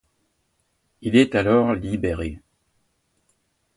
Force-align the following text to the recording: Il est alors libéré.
Il 1.01 1.15
est 1.15 1.35
alors 1.35 1.73
libéré. 1.75 2.41